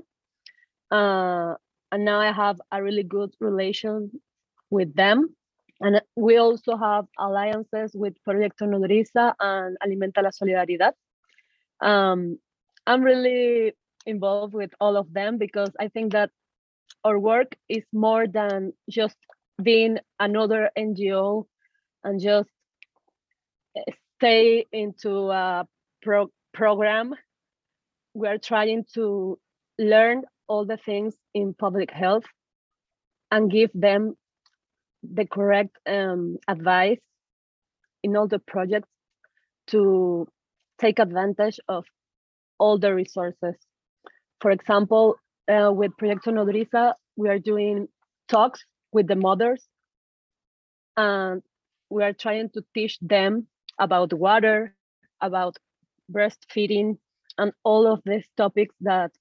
uh, 0.92 1.56
and 1.92 2.06
now 2.06 2.20
I 2.20 2.32
have 2.32 2.60
a 2.72 2.82
really 2.84 3.04
good 3.04 3.34
relation 3.40 4.12
with 4.70 4.94
them. 4.96 5.36
And 5.82 6.02
we 6.16 6.38
also 6.38 6.78
have 6.78 7.06
alliances 7.20 7.92
with 7.94 8.14
Proyecto 8.28 8.66
Nodriza 8.66 9.34
and 9.40 9.78
Alimenta 9.84 10.24
la 10.24 10.32
Solidaridad. 10.32 10.94
Um, 11.82 12.40
I'm 12.88 13.02
really 13.04 13.74
involved 14.06 14.54
with 14.54 14.72
all 14.80 14.96
of 14.98 15.12
them 15.14 15.38
because 15.38 15.72
I 15.80 15.90
think 15.90 16.14
that 16.14 16.32
our 17.04 17.20
work 17.20 17.56
is 17.68 17.84
more 17.94 18.28
than 18.28 18.74
just 18.90 19.18
being 19.62 20.00
another 20.20 20.70
NGO 20.78 21.46
and 22.06 22.22
just 22.22 22.50
stay 24.18 24.66
into 24.72 25.30
a 25.32 25.68
pro- 26.02 26.32
program. 26.54 27.14
We're 28.14 28.38
trying 28.38 28.86
to 28.94 29.38
learn 29.78 30.24
all 30.48 30.66
the 30.66 30.78
things 30.78 31.16
in 31.34 31.54
public 31.54 31.92
health 31.92 32.24
and 33.32 33.52
give 33.52 33.72
them 33.74 34.16
the 35.04 35.26
correct 35.26 35.76
um, 35.86 36.38
advice 36.48 37.00
in 38.04 38.16
all 38.16 38.28
the 38.28 38.40
projects 38.40 38.88
to 39.68 40.28
take 40.80 41.00
advantage 41.00 41.60
of 41.68 41.86
all 42.60 42.78
the 42.78 42.94
resources. 42.94 43.56
For 44.42 44.52
example, 44.52 45.16
uh, 45.48 45.72
with 45.74 45.92
Proyecto 46.00 46.28
Nodriza, 46.28 46.94
we 47.18 47.30
are 47.30 47.40
doing 47.40 47.88
talks 48.28 48.64
with 48.92 49.08
the 49.08 49.16
mothers 49.16 49.64
and 50.96 51.42
we 51.89 52.04
are 52.04 52.13
trying 52.13 52.50
to 52.51 52.63
teach 52.74 52.98
them 53.01 53.48
about 53.80 54.13
water, 54.13 54.75
about 55.22 55.58
breastfeeding, 56.12 56.98
and 57.38 57.51
all 57.63 57.88
of 57.92 58.01
these 58.06 58.27
topics 58.38 58.75
that 58.82 59.12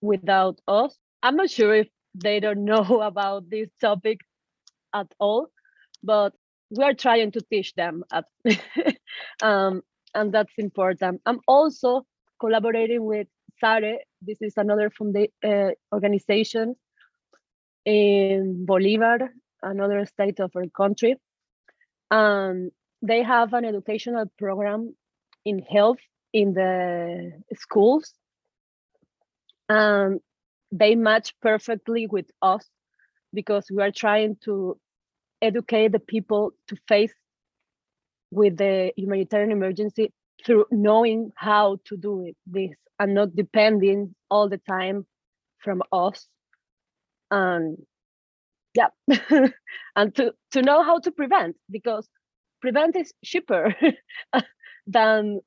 without 0.00 0.60
us, 0.68 0.96
I'm 1.22 1.36
not 1.36 1.50
sure 1.50 1.74
if 1.74 1.88
they 2.14 2.40
don't 2.40 2.64
know 2.72 3.00
about 3.02 3.48
this 3.50 3.68
topic 3.80 4.18
at 4.94 5.12
all, 5.18 5.48
but 6.02 6.34
we 6.70 6.84
are 6.84 6.94
trying 6.94 7.32
to 7.32 7.40
teach 7.50 7.74
them. 7.74 8.04
At, 8.12 8.24
um, 9.42 9.82
and 10.14 10.32
that's 10.32 10.52
important. 10.58 11.20
I'm 11.26 11.40
also 11.46 12.02
collaborating 12.40 13.04
with 13.04 13.28
SARE. 13.60 13.98
This 14.20 14.38
is 14.40 14.54
another 14.56 14.90
from 14.90 15.12
the 15.12 15.28
uh, 15.44 15.72
organization 15.94 16.74
in 17.84 18.64
Bolivar, 18.64 19.30
another 19.62 20.04
state 20.06 20.40
of 20.40 20.50
our 20.56 20.66
country. 20.76 21.16
Um, 22.12 22.70
they 23.00 23.22
have 23.22 23.54
an 23.54 23.64
educational 23.64 24.26
program 24.38 24.94
in 25.44 25.60
health 25.60 25.98
in 26.32 26.52
the 26.52 27.32
schools. 27.54 28.12
And 29.68 30.20
they 30.70 30.94
match 30.94 31.34
perfectly 31.40 32.06
with 32.06 32.30
us 32.42 32.66
because 33.32 33.66
we 33.70 33.82
are 33.82 33.90
trying 33.90 34.36
to 34.44 34.78
educate 35.40 35.92
the 35.92 35.98
people 35.98 36.52
to 36.68 36.76
face 36.86 37.14
with 38.30 38.58
the 38.58 38.92
humanitarian 38.96 39.50
emergency 39.50 40.12
through 40.44 40.66
knowing 40.70 41.32
how 41.36 41.78
to 41.84 41.96
do 41.96 42.26
it 42.26 42.36
this 42.46 42.76
and 42.98 43.14
not 43.14 43.34
depending 43.34 44.14
all 44.30 44.48
the 44.48 44.60
time 44.68 45.06
from 45.58 45.82
us 45.92 46.26
and 47.30 47.78
yeah 48.74 48.88
and 49.96 50.14
to 50.14 50.32
to 50.50 50.62
know 50.62 50.82
how 50.82 50.98
to 50.98 51.10
prevent 51.10 51.56
because 51.70 52.08
prevent 52.60 52.96
is 52.96 53.12
cheaper 53.24 53.74
than 54.86 55.40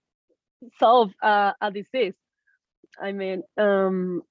solve 0.80 1.12
uh, 1.24 1.54
a 1.62 1.72
disease 1.72 2.14
I 3.00 3.12
mean, 3.12 3.44
um, 3.58 4.22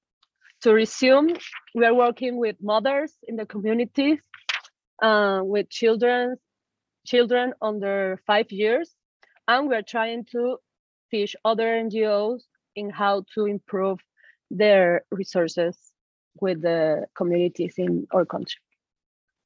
to 0.61 0.73
resume, 0.73 1.35
we 1.73 1.85
are 1.85 1.93
working 1.93 2.37
with 2.37 2.55
mothers 2.61 3.13
in 3.27 3.35
the 3.35 3.45
communities, 3.45 4.19
uh, 5.01 5.41
with 5.43 5.69
children, 5.69 6.37
children 7.05 7.53
under 7.61 8.19
five 8.25 8.51
years, 8.51 8.93
and 9.47 9.67
we 9.67 9.75
are 9.75 9.83
trying 9.83 10.25
to 10.31 10.57
teach 11.11 11.35
other 11.45 11.65
NGOs 11.65 12.41
in 12.75 12.89
how 12.89 13.23
to 13.35 13.45
improve 13.45 13.99
their 14.49 15.03
resources 15.11 15.77
with 16.41 16.61
the 16.61 17.05
communities 17.15 17.75
in 17.77 18.07
our 18.11 18.25
country. 18.25 18.64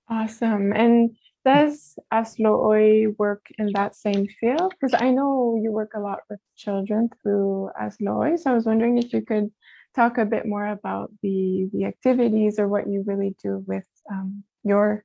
Awesome. 0.10 0.74
And 0.74 1.16
does 1.46 1.98
Hazlo 2.12 3.16
work 3.18 3.46
in 3.60 3.72
that 3.74 3.96
same 3.96 4.28
field? 4.40 4.74
Because 4.80 5.00
I 5.00 5.12
know 5.12 5.60
you 5.62 5.72
work 5.72 5.92
a 5.96 6.00
lot 6.00 6.20
with 6.30 6.40
children 6.58 7.10
through 7.22 7.70
Hazlo 7.80 8.38
So 8.40 8.52
I 8.52 8.54
was 8.54 8.66
wondering 8.66 8.98
if 8.98 9.14
you 9.14 9.22
could 9.22 9.50
talk 9.96 10.18
a 10.18 10.26
bit 10.26 10.46
more 10.46 10.68
about 10.68 11.12
the 11.22 11.70
the 11.74 11.86
activities 11.86 12.60
or 12.60 12.68
what 12.68 12.88
you 12.88 13.04
really 13.06 13.36
do 13.44 13.64
with 13.68 13.88
um, 14.12 14.44
your 14.64 15.04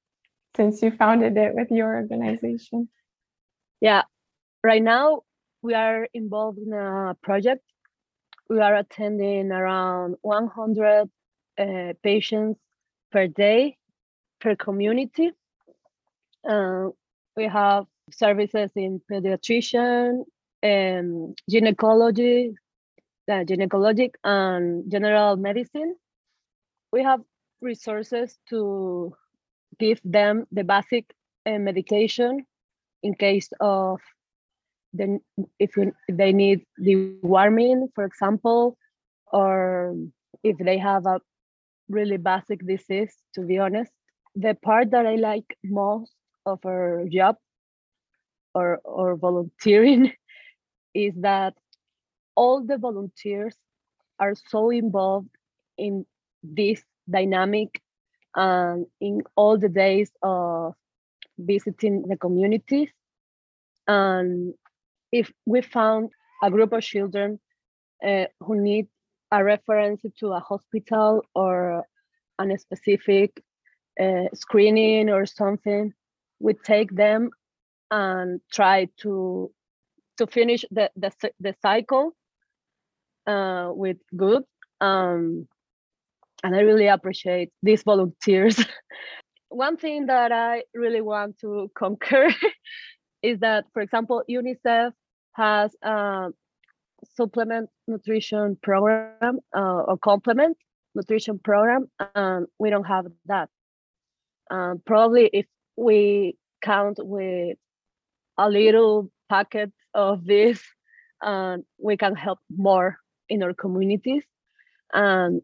since 0.56 0.82
you 0.82 0.90
founded 0.90 1.36
it 1.36 1.54
with 1.54 1.70
your 1.70 1.96
organization. 1.96 2.88
Yeah, 3.80 4.02
right 4.62 4.82
now 4.82 5.22
we 5.62 5.74
are 5.74 6.08
involved 6.14 6.58
in 6.58 6.72
a 6.72 7.14
project. 7.22 7.62
We 8.48 8.60
are 8.60 8.76
attending 8.76 9.52
around 9.52 10.16
100 10.22 11.08
uh, 11.58 11.92
patients 12.02 12.60
per 13.10 13.26
day 13.26 13.78
per 14.44 14.54
community. 14.54 15.32
Uh, 16.48 16.90
we 17.36 17.48
have 17.48 17.86
services 18.12 18.70
in 18.76 19.00
pediatrician 19.10 20.24
and 20.62 21.38
gynecology, 21.50 22.52
uh, 23.30 23.42
gynecologic 23.48 24.12
and 24.22 24.92
general 24.92 25.36
medicine. 25.36 25.96
We 26.92 27.02
have 27.02 27.20
resources 27.62 28.38
to 28.50 29.16
give 29.78 30.00
them 30.04 30.46
the 30.52 30.62
basic 30.62 31.06
uh, 31.46 31.58
medication 31.58 32.44
in 33.02 33.14
case 33.14 33.48
of 33.60 34.00
the 34.92 35.18
if, 35.58 35.72
they 36.08 36.32
need 36.32 36.66
deworming, 36.78 37.88
for 37.94 38.04
example, 38.04 38.76
or 39.32 39.96
if 40.42 40.58
they 40.58 40.78
have 40.78 41.06
a 41.06 41.20
really 41.88 42.18
basic 42.18 42.64
disease, 42.66 43.14
to 43.34 43.40
be 43.40 43.58
honest. 43.58 43.90
The 44.36 44.54
part 44.54 44.90
that 44.90 45.06
I 45.06 45.16
like 45.16 45.56
most 45.62 46.12
of 46.44 46.58
our 46.66 47.04
job 47.10 47.36
or, 48.54 48.80
or 48.84 49.16
volunteering 49.16 50.12
is 50.94 51.14
that 51.20 51.54
all 52.34 52.64
the 52.64 52.78
volunteers 52.78 53.56
are 54.18 54.34
so 54.48 54.70
involved 54.70 55.28
in 55.78 56.06
this 56.42 56.82
dynamic 57.08 57.80
and 58.34 58.86
in 59.00 59.22
all 59.36 59.58
the 59.58 59.68
days 59.68 60.10
of 60.22 60.74
visiting 61.38 62.02
the 62.08 62.16
communities. 62.16 62.90
And 63.86 64.54
if 65.12 65.32
we 65.46 65.62
found 65.62 66.10
a 66.42 66.50
group 66.50 66.72
of 66.72 66.82
children 66.82 67.38
uh, 68.06 68.24
who 68.40 68.60
need 68.60 68.88
a 69.30 69.42
reference 69.42 70.02
to 70.20 70.32
a 70.32 70.40
hospital 70.40 71.24
or 71.34 71.84
a 72.38 72.58
specific 72.58 73.42
uh, 74.00 74.28
screening 74.34 75.10
or 75.10 75.26
something, 75.26 75.92
we 76.40 76.54
take 76.54 76.94
them 76.94 77.30
and 77.90 78.40
try 78.52 78.88
to 78.98 79.50
to 80.18 80.26
finish 80.26 80.64
the 80.70 80.90
the, 80.96 81.12
the 81.40 81.54
cycle 81.62 82.14
uh, 83.26 83.70
with 83.72 83.98
good. 84.16 84.42
Um, 84.80 85.48
and 86.42 86.54
I 86.54 86.60
really 86.60 86.88
appreciate 86.88 87.50
these 87.62 87.82
volunteers. 87.82 88.62
One 89.48 89.76
thing 89.76 90.06
that 90.06 90.32
I 90.32 90.64
really 90.74 91.00
want 91.00 91.38
to 91.40 91.70
conquer 91.78 92.28
is 93.22 93.38
that, 93.40 93.64
for 93.72 93.80
example, 93.80 94.22
UNICEF 94.28 94.92
has 95.32 95.74
a 95.82 96.28
supplement 97.16 97.70
nutrition 97.88 98.58
program 98.62 99.40
uh, 99.56 99.82
or 99.88 99.96
complement 99.96 100.56
nutrition 100.94 101.38
program, 101.38 101.90
and 102.14 102.46
we 102.58 102.70
don't 102.70 102.84
have 102.84 103.06
that. 103.26 103.48
Um, 104.50 104.82
probably 104.84 105.30
if 105.32 105.46
we 105.76 106.36
count 106.62 106.98
with 107.00 107.56
a 108.38 108.48
little 108.48 109.10
packet 109.28 109.72
of 109.94 110.24
this, 110.24 110.60
uh, 111.22 111.58
we 111.78 111.96
can 111.96 112.14
help 112.14 112.38
more 112.54 112.98
in 113.28 113.42
our 113.42 113.54
communities, 113.54 114.24
and 114.92 115.40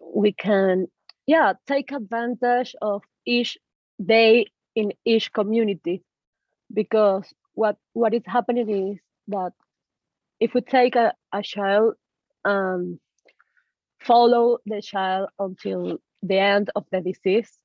we 0.00 0.32
can, 0.32 0.86
yeah, 1.26 1.54
take 1.66 1.92
advantage 1.92 2.74
of 2.80 3.02
each 3.24 3.58
day 4.04 4.46
in 4.74 4.92
each 5.04 5.32
community, 5.32 6.02
because 6.72 7.24
what 7.54 7.76
what 7.94 8.14
is 8.14 8.22
happening 8.26 8.92
is 8.92 8.98
that 9.28 9.52
if 10.38 10.54
we 10.54 10.60
take 10.60 10.94
a, 10.94 11.12
a 11.32 11.42
child 11.42 11.94
um, 12.44 13.00
follow 14.00 14.58
the 14.66 14.80
child 14.80 15.28
until 15.38 15.98
the 16.22 16.38
end 16.38 16.70
of 16.76 16.84
the 16.92 17.00
disease, 17.00 17.58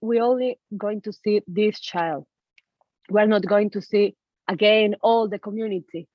we're 0.00 0.22
only 0.22 0.58
going 0.76 1.00
to 1.02 1.12
see 1.12 1.42
this 1.46 1.80
child. 1.80 2.24
We're 3.08 3.26
not 3.26 3.46
going 3.46 3.70
to 3.70 3.80
see 3.82 4.14
again 4.48 4.96
all 5.02 5.28
the 5.28 5.38
community. 5.38 6.08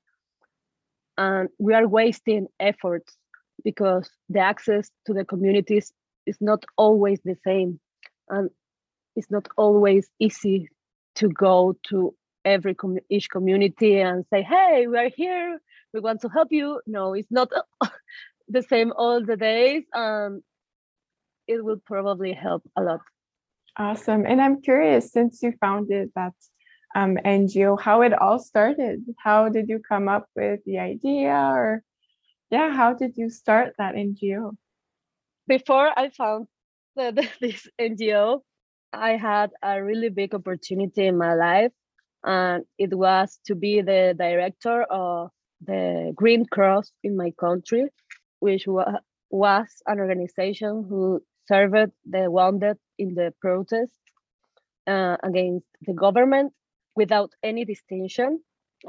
And 1.17 1.49
we 1.59 1.73
are 1.73 1.87
wasting 1.87 2.47
efforts 2.59 3.15
because 3.63 4.09
the 4.29 4.39
access 4.39 4.89
to 5.05 5.13
the 5.13 5.25
communities 5.25 5.91
is 6.25 6.37
not 6.41 6.63
always 6.77 7.19
the 7.23 7.37
same. 7.45 7.79
And 8.29 8.49
it's 9.15 9.29
not 9.29 9.47
always 9.57 10.09
easy 10.19 10.69
to 11.15 11.27
go 11.27 11.75
to 11.89 12.15
every 12.45 12.73
com 12.73 12.97
each 13.09 13.29
community 13.29 13.99
and 13.99 14.25
say, 14.31 14.41
hey, 14.41 14.87
we're 14.87 15.09
here, 15.09 15.59
we 15.93 15.99
want 15.99 16.21
to 16.21 16.29
help 16.29 16.47
you. 16.51 16.81
No, 16.87 17.13
it's 17.13 17.31
not 17.31 17.49
the 18.47 18.63
same 18.63 18.93
all 18.95 19.23
the 19.23 19.37
days. 19.37 19.83
Um, 19.93 20.41
it 21.47 21.63
will 21.63 21.81
probably 21.85 22.33
help 22.33 22.63
a 22.77 22.81
lot. 22.81 23.01
Awesome. 23.77 24.25
And 24.25 24.41
I'm 24.41 24.61
curious, 24.61 25.11
since 25.11 25.41
you 25.41 25.53
founded 25.59 26.11
that 26.15 26.33
um, 26.95 27.17
NGO, 27.25 27.79
how 27.79 28.01
it 28.01 28.13
all 28.13 28.39
started. 28.39 29.03
How 29.17 29.49
did 29.49 29.69
you 29.69 29.79
come 29.79 30.09
up 30.09 30.27
with 30.35 30.59
the 30.65 30.79
idea 30.79 31.31
or 31.31 31.83
yeah, 32.49 32.71
how 32.71 32.93
did 32.93 33.13
you 33.15 33.29
start 33.29 33.75
that 33.77 33.95
NGO? 33.95 34.51
Before 35.47 35.91
I 35.97 36.09
found 36.09 36.47
the, 36.95 37.11
the, 37.15 37.27
this 37.39 37.67
NGO, 37.79 38.41
I 38.91 39.11
had 39.15 39.51
a 39.63 39.81
really 39.81 40.09
big 40.09 40.35
opportunity 40.35 41.07
in 41.07 41.17
my 41.17 41.33
life 41.33 41.71
and 42.23 42.65
it 42.77 42.93
was 42.93 43.39
to 43.45 43.55
be 43.55 43.81
the 43.81 44.13
director 44.17 44.83
of 44.83 45.29
the 45.65 46.11
Green 46.15 46.45
Cross 46.45 46.91
in 47.03 47.15
my 47.15 47.31
country 47.39 47.87
which 48.39 48.67
wa- 48.67 48.99
was 49.29 49.67
an 49.87 49.99
organization 49.99 50.85
who 50.89 51.23
served 51.47 51.91
the 52.05 52.29
wounded 52.29 52.77
in 52.97 53.15
the 53.15 53.33
protest 53.41 53.93
uh, 54.87 55.17
against 55.23 55.67
the 55.81 55.93
government 55.93 56.53
without 56.95 57.31
any 57.43 57.65
distinction. 57.65 58.41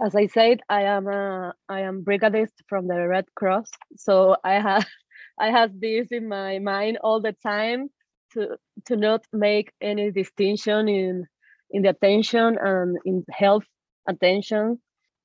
As 0.05 0.15
I 0.17 0.27
said, 0.27 0.61
I 0.69 0.83
am 0.83 1.07
a 1.07 1.55
I 1.69 1.81
am 1.81 2.03
brigadist 2.05 2.55
from 2.69 2.88
the 2.88 3.07
Red 3.07 3.27
Cross, 3.35 3.71
so 3.97 4.37
I 4.43 4.55
have 4.55 4.87
I 5.38 5.51
have 5.51 5.79
this 5.79 6.09
in 6.11 6.29
my 6.29 6.59
mind 6.59 6.99
all 7.03 7.21
the 7.21 7.37
time 7.43 7.91
to 8.33 8.57
to 8.87 8.97
not 8.97 9.23
make 9.33 9.73
any 9.81 10.11
distinction 10.11 10.88
in 10.88 11.27
in 11.71 11.83
the 11.83 11.91
attention 11.91 12.59
and 12.61 12.99
in 13.05 13.25
health 13.31 13.67
attention. 14.09 14.81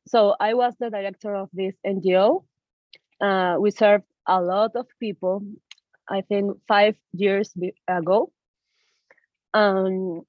So 0.08 0.36
I 0.40 0.54
was 0.54 0.74
the 0.80 0.90
director 0.90 1.36
of 1.36 1.50
this 1.54 1.76
NGO. 1.86 2.46
Uh, 3.20 3.56
we 3.60 3.72
served 3.72 4.06
a 4.28 4.42
lot 4.42 4.76
of 4.76 4.88
people, 5.00 5.42
I 6.10 6.22
think 6.22 6.58
five 6.68 6.96
years 7.14 7.54
ago. 7.88 8.32
Um, 9.54 10.22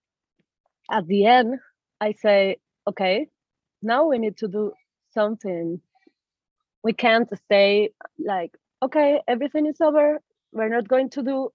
at 0.91 1.07
the 1.07 1.27
end, 1.27 1.59
I 2.01 2.13
say, 2.13 2.57
okay, 2.87 3.29
now 3.83 4.07
we 4.07 4.19
need 4.19 4.37
to 4.39 4.49
do 4.49 4.73
something. 5.13 5.81
We 6.83 6.93
can't 6.93 7.29
stay 7.45 7.91
like, 8.19 8.57
okay, 8.83 9.21
everything 9.29 9.67
is 9.67 9.81
over. 9.81 10.21
We're 10.53 10.69
not 10.69 10.89
going 10.89 11.11
to 11.11 11.23
do 11.23 11.51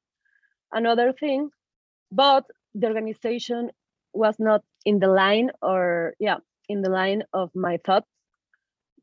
another 0.71 1.13
thing. 1.13 1.49
But 2.11 2.45
the 2.75 2.87
organization 2.87 3.71
was 4.13 4.35
not 4.39 4.63
in 4.85 4.99
the 4.99 5.07
line 5.07 5.49
or, 5.61 6.13
yeah, 6.19 6.37
in 6.69 6.81
the 6.81 6.89
line 6.89 7.23
of 7.33 7.49
my 7.55 7.77
thoughts 7.85 8.07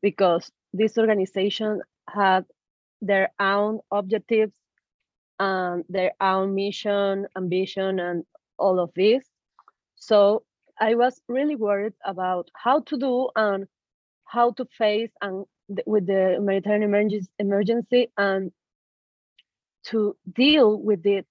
because 0.03 0.51
this 0.73 0.97
organization 0.99 1.83
had 2.09 2.45
their 3.03 3.31
own 3.41 3.81
objectives 3.91 4.53
Um, 5.41 5.77
and 5.77 5.85
their 5.89 6.13
own 6.21 6.55
mission, 6.55 7.27
ambition, 7.37 7.99
and 8.01 8.25
all 8.59 8.79
of 8.79 8.91
this. 8.95 9.25
So 9.97 10.45
I 10.81 10.95
was 10.95 11.21
really 11.29 11.57
worried 11.57 11.95
about 12.05 12.51
how 12.55 12.81
to 12.81 12.97
do 12.99 13.29
and 13.37 13.67
how 14.27 14.53
to 14.53 14.67
face 14.79 15.11
and 15.23 15.47
with 15.87 16.07
the 16.07 16.35
humanitarian 16.37 16.83
emergency 17.39 18.11
and 18.17 18.53
to 19.85 20.17
deal 20.33 20.77
with 20.79 21.07
it 21.07 21.27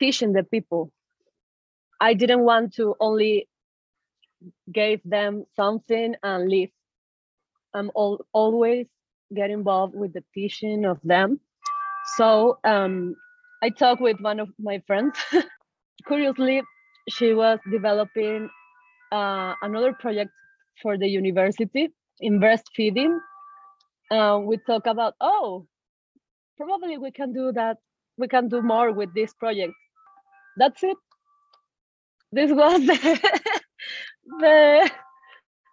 teaching 0.00 0.32
the 0.32 0.44
people. 0.44 0.92
I 2.00 2.14
didn't 2.14 2.42
want 2.44 2.74
to 2.76 2.96
only 3.00 3.48
give 4.72 5.00
them 5.04 5.44
something 5.56 6.16
and 6.22 6.48
leave. 6.48 6.70
I'm 7.74 7.90
all, 7.94 8.24
always 8.32 8.86
get 9.34 9.50
involved 9.50 9.94
with 9.94 10.12
the 10.12 10.24
teaching 10.34 10.84
of 10.84 10.98
them 11.04 11.40
so 12.16 12.58
um, 12.64 13.14
i 13.62 13.68
talked 13.70 14.00
with 14.00 14.18
one 14.20 14.40
of 14.40 14.48
my 14.58 14.82
friends. 14.86 15.16
Curiously 16.06 16.62
she 17.08 17.34
was 17.34 17.58
developing 17.70 18.48
uh, 19.12 19.54
another 19.62 19.92
project 19.92 20.30
for 20.82 20.96
the 20.96 21.08
university 21.08 21.88
in 22.20 22.40
breastfeeding. 22.40 23.18
Uh, 24.10 24.38
we 24.42 24.58
talk 24.66 24.86
about 24.86 25.14
oh 25.20 25.66
probably 26.56 26.98
we 26.98 27.10
can 27.10 27.32
do 27.32 27.52
that 27.52 27.76
we 28.18 28.28
can 28.28 28.48
do 28.48 28.62
more 28.62 28.92
with 28.92 29.14
this 29.14 29.32
project. 29.34 29.72
That's 30.56 30.82
it. 30.82 30.96
This 32.32 32.50
was 32.52 32.80
the 32.86 33.30
the, 34.40 34.90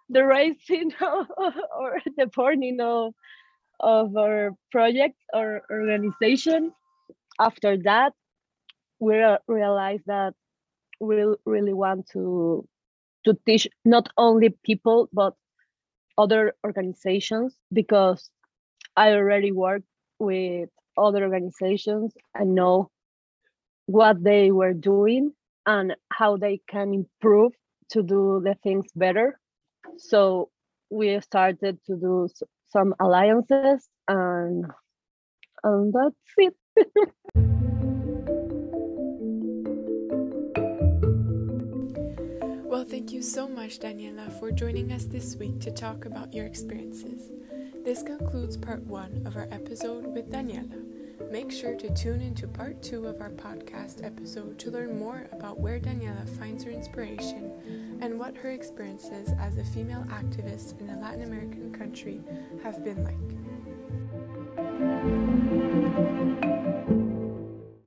the 0.08 0.24
raising 0.24 0.92
or 1.00 2.00
the 2.16 2.26
burning 2.26 2.80
of 2.80 3.14
of 3.80 4.16
our 4.16 4.52
project 4.72 5.16
or 5.32 5.62
organization 5.70 6.72
after 7.40 7.76
that 7.78 8.12
we 9.00 9.22
realized 9.46 10.02
that 10.06 10.34
we 11.00 11.24
really 11.46 11.72
want 11.72 12.08
to 12.10 12.66
to 13.24 13.36
teach 13.46 13.68
not 13.84 14.08
only 14.16 14.50
people 14.64 15.08
but 15.12 15.34
other 16.16 16.54
organizations 16.64 17.56
because 17.72 18.30
I 18.96 19.12
already 19.12 19.52
work 19.52 19.82
with 20.18 20.68
other 20.96 21.22
organizations 21.22 22.12
and 22.34 22.54
know 22.54 22.90
what 23.86 24.22
they 24.22 24.50
were 24.50 24.74
doing 24.74 25.32
and 25.66 25.94
how 26.12 26.36
they 26.36 26.60
can 26.68 26.92
improve 26.92 27.52
to 27.90 28.02
do 28.02 28.40
the 28.44 28.54
things 28.62 28.86
better. 28.96 29.38
So 29.98 30.50
we 30.90 31.20
started 31.20 31.78
to 31.86 31.96
do 31.96 32.28
some 32.70 32.94
alliances 33.00 33.88
and 34.06 34.64
and 35.64 35.92
that's 35.92 36.14
it. 36.36 36.54
well, 42.64 42.84
thank 42.84 43.12
you 43.12 43.22
so 43.22 43.48
much, 43.48 43.80
Daniela, 43.80 44.38
for 44.38 44.52
joining 44.52 44.92
us 44.92 45.04
this 45.04 45.34
week 45.36 45.60
to 45.60 45.70
talk 45.70 46.04
about 46.04 46.32
your 46.32 46.46
experiences. 46.46 47.30
This 47.84 48.02
concludes 48.02 48.56
part 48.56 48.82
one 48.82 49.26
of 49.26 49.36
our 49.36 49.48
episode 49.50 50.06
with 50.06 50.30
Daniela. 50.30 50.87
Make 51.30 51.52
sure 51.52 51.74
to 51.74 51.94
tune 51.94 52.22
into 52.22 52.48
part 52.48 52.82
two 52.82 53.06
of 53.06 53.20
our 53.20 53.28
podcast 53.30 54.02
episode 54.02 54.58
to 54.60 54.70
learn 54.70 54.98
more 54.98 55.28
about 55.32 55.60
where 55.60 55.78
Daniela 55.78 56.26
finds 56.38 56.64
her 56.64 56.70
inspiration 56.70 57.98
and 58.00 58.18
what 58.18 58.36
her 58.38 58.50
experiences 58.50 59.30
as 59.38 59.58
a 59.58 59.64
female 59.64 60.04
activist 60.08 60.80
in 60.80 60.88
a 60.88 60.98
Latin 60.98 61.22
American 61.22 61.70
country 61.72 62.20
have 62.62 62.82
been 62.82 63.04
like. 63.04 63.37